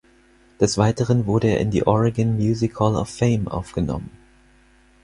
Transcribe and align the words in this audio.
Des 0.59 0.79
Weiteren 0.79 1.27
wurde 1.27 1.47
er 1.49 1.59
in 1.59 1.69
die 1.69 1.85
Oregon 1.85 2.35
Music 2.35 2.79
Hall 2.79 2.95
of 2.95 3.07
Fame 3.07 3.47
aufgenommen. 3.47 4.09